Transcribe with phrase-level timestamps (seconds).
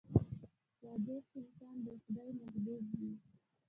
[0.79, 3.11] •صادق انسان د خدای محبوب وي.